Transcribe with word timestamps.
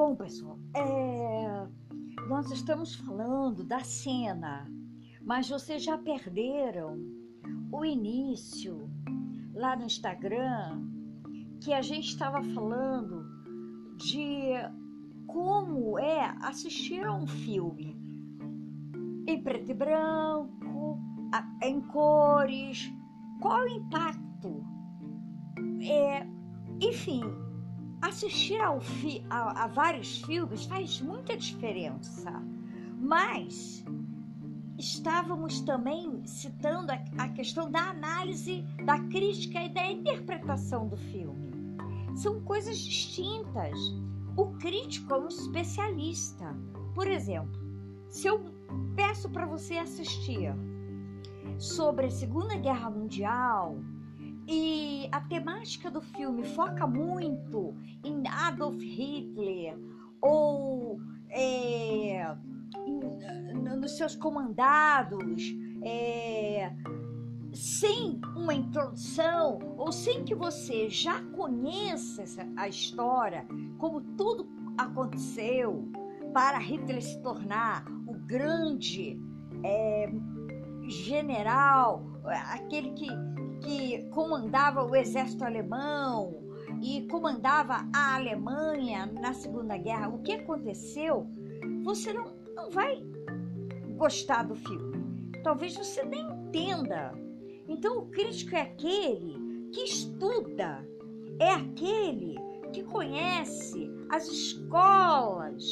Bom, 0.00 0.16
pessoal, 0.16 0.58
é... 0.74 1.68
nós 2.26 2.50
estamos 2.50 2.94
falando 2.94 3.62
da 3.62 3.80
cena, 3.80 4.66
mas 5.20 5.50
vocês 5.50 5.84
já 5.84 5.98
perderam 5.98 6.96
o 7.70 7.84
início 7.84 8.90
lá 9.52 9.76
no 9.76 9.84
Instagram 9.84 10.80
que 11.60 11.74
a 11.74 11.82
gente 11.82 12.08
estava 12.08 12.42
falando 12.42 13.26
de 13.98 14.52
como 15.26 15.98
é 15.98 16.34
assistir 16.44 17.04
a 17.04 17.14
um 17.14 17.26
filme 17.26 17.94
em 19.28 19.42
preto 19.42 19.70
e 19.70 19.74
branco, 19.74 20.98
em 21.62 21.78
cores, 21.78 22.90
qual 23.38 23.64
o 23.64 23.68
impacto. 23.68 24.64
É, 25.82 26.26
enfim, 26.80 27.20
assistir 28.00 28.60
ao 28.60 28.80
fi, 28.80 29.24
a, 29.28 29.64
a 29.64 29.66
vários 29.66 30.22
filmes 30.22 30.64
faz 30.64 31.00
muita 31.00 31.36
diferença, 31.36 32.30
mas 32.98 33.84
estávamos 34.78 35.60
também 35.60 36.26
citando 36.26 36.90
a, 36.92 37.02
a, 37.18 37.28
questão 37.28 37.70
da 37.70 37.90
análise, 37.90 38.64
da 38.84 38.98
crítica 38.98 39.62
e 39.62 39.68
da 39.68 39.90
interpretação 39.90 40.88
do 40.88 40.96
filme. 40.96 41.50
São 42.16 42.40
coisas 42.40 42.78
distintas. 42.78 43.78
O 44.36 44.46
crítico 44.58 45.12
é 45.12 45.18
um 45.18 45.28
especialista. 45.28 46.56
Por 46.94 47.06
exemplo, 47.06 47.60
se 48.08 48.26
eu 48.26 48.42
peço 48.96 49.28
para 49.28 49.46
você 49.46 49.76
assistir 49.76 50.54
sobre 51.58 52.06
a 52.06 52.10
Segunda 52.10 52.56
Guerra 52.56 52.90
Mundial 52.90 53.76
a 55.12 55.20
temática 55.20 55.90
do 55.90 56.00
filme 56.00 56.44
foca 56.44 56.86
muito 56.86 57.74
em 58.04 58.26
Adolf 58.26 58.80
Hitler 58.80 59.78
ou 60.20 61.00
é, 61.30 62.36
nos 63.78 63.96
seus 63.96 64.14
comandados, 64.14 65.54
é, 65.82 66.72
sem 67.52 68.20
uma 68.36 68.54
introdução 68.54 69.58
ou 69.76 69.90
sem 69.90 70.24
que 70.24 70.34
você 70.34 70.88
já 70.88 71.22
conheça 71.32 72.24
a 72.56 72.68
história, 72.68 73.46
como 73.78 74.00
tudo 74.16 74.48
aconteceu 74.78 75.88
para 76.32 76.58
Hitler 76.58 77.02
se 77.02 77.20
tornar 77.22 77.84
o 78.06 78.14
grande 78.14 79.18
é, 79.64 80.10
general, 80.88 82.04
aquele 82.24 82.92
que, 82.92 83.08
que 83.60 84.04
comandava 84.10 84.84
o 84.84 84.94
exército 84.96 85.44
alemão 85.44 86.42
e 86.82 87.06
comandava 87.08 87.88
a 87.94 88.14
Alemanha 88.16 89.06
na 89.06 89.32
Segunda 89.32 89.76
Guerra. 89.76 90.08
O 90.08 90.22
que 90.22 90.32
aconteceu? 90.32 91.26
Você 91.84 92.12
não, 92.12 92.34
não 92.54 92.70
vai 92.70 93.02
gostar 93.96 94.44
do 94.44 94.54
filme. 94.54 95.32
Talvez 95.42 95.76
você 95.76 96.02
nem 96.04 96.22
entenda. 96.22 97.12
Então, 97.68 97.98
o 97.98 98.06
crítico 98.06 98.56
é 98.56 98.62
aquele 98.62 99.68
que 99.72 99.84
estuda, 99.84 100.86
é 101.38 101.50
aquele 101.52 102.36
que 102.72 102.82
conhece 102.82 103.90
as 104.08 104.26
escolas, 104.26 105.64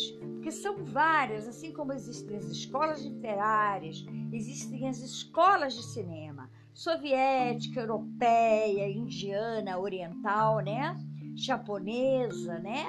que 0.43 0.51
são 0.51 0.85
várias, 0.85 1.49
assim 1.49 1.73
como 1.73 1.93
existem 1.93 2.37
as 2.37 2.45
escolas 2.45 3.03
literárias, 3.03 4.05
existem 4.33 4.89
as 4.89 5.01
escolas 5.01 5.75
de 5.75 5.83
cinema, 5.83 6.51
soviética, 6.79 7.81
europeia, 7.81 8.89
indiana, 8.89 9.81
oriental, 9.81 10.61
né? 10.61 10.97
Japonesa, 11.35 12.61
né? 12.61 12.87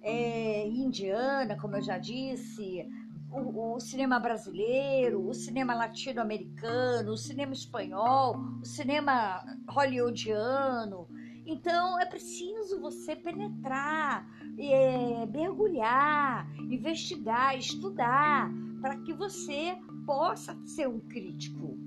É, 0.00 0.66
indiana, 0.66 1.54
como 1.60 1.76
eu 1.76 1.82
já 1.82 1.98
disse, 1.98 2.88
o, 3.30 3.74
o, 3.74 3.78
cinema 3.78 4.18
brasileiro, 4.18 5.28
o 5.28 5.34
cinema 5.34 5.74
latino-americano, 5.74 7.12
o 7.12 7.16
cinema 7.16 7.52
espanhol, 7.52 8.38
o 8.62 8.64
cinema 8.64 9.44
hollywoodiano, 9.68 11.06
então 11.44 12.00
é 12.00 12.06
preciso 12.06 12.80
você 12.80 13.14
penetrar, 13.14 14.26
é, 14.58 15.26
mergulhar, 15.26 16.50
investigar, 16.70 17.54
estudar, 17.54 18.50
para 18.80 18.96
que 19.02 19.12
você 19.12 19.76
possa 20.06 20.58
ser 20.64 20.88
um 20.88 21.00
crítico. 21.00 21.77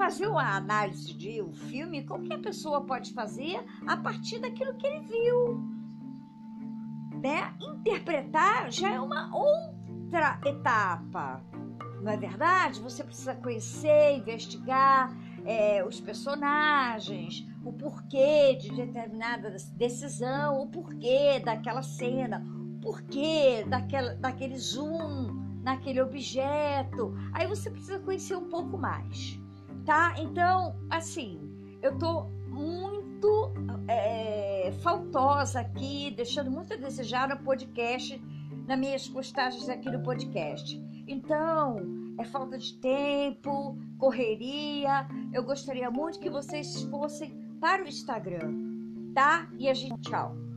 Fazer 0.00 0.28
uma 0.28 0.56
análise 0.56 1.12
de 1.12 1.42
um 1.42 1.52
filme, 1.52 2.06
qualquer 2.06 2.40
pessoa 2.40 2.80
pode 2.80 3.12
fazer 3.12 3.62
a 3.86 3.98
partir 3.98 4.38
daquilo 4.38 4.74
que 4.78 4.86
ele 4.86 5.00
viu. 5.00 5.60
Né? 7.22 7.54
Interpretar 7.60 8.72
já 8.72 8.92
é 8.92 8.98
uma 8.98 9.30
outra 9.36 10.40
etapa. 10.46 11.44
Não 12.02 12.10
é 12.10 12.16
verdade? 12.16 12.80
Você 12.80 13.04
precisa 13.04 13.34
conhecer, 13.34 14.16
investigar 14.16 15.14
é, 15.44 15.84
os 15.84 16.00
personagens, 16.00 17.46
o 17.62 17.70
porquê 17.70 18.54
de 18.54 18.70
determinada 18.70 19.54
decisão, 19.74 20.62
o 20.62 20.66
porquê 20.68 21.40
daquela 21.44 21.82
cena, 21.82 22.42
o 22.78 22.80
porquê 22.80 23.66
daquela, 23.68 24.14
daquele 24.14 24.56
zoom 24.56 25.60
naquele 25.62 26.00
objeto. 26.00 27.14
Aí 27.34 27.46
você 27.46 27.70
precisa 27.70 27.98
conhecer 27.98 28.34
um 28.34 28.48
pouco 28.48 28.78
mais, 28.78 29.38
tá? 29.84 30.14
Então, 30.18 30.76
assim, 30.88 31.40
eu 31.82 31.96
tô 31.98 32.24
muito 32.48 33.52
é, 33.88 34.72
faltosa 34.82 35.60
aqui, 35.60 36.12
deixando 36.16 36.50
muito 36.50 36.74
a 36.74 36.76
desejar 36.76 37.28
no 37.28 37.38
podcast, 37.38 38.20
nas 38.66 38.78
minhas 38.78 39.08
postagens 39.08 39.68
aqui 39.68 39.90
no 39.90 40.02
podcast. 40.02 40.80
Então, 41.06 41.76
é 42.18 42.24
falta 42.24 42.58
de 42.58 42.74
tempo, 42.74 43.76
correria. 43.98 45.08
Eu 45.32 45.42
gostaria 45.42 45.90
muito 45.90 46.20
que 46.20 46.30
vocês 46.30 46.82
fossem 46.84 47.30
para 47.60 47.82
o 47.82 47.88
Instagram, 47.88 48.54
tá? 49.14 49.48
E 49.58 49.68
a 49.68 49.74
gente 49.74 50.00
tchau. 50.02 50.49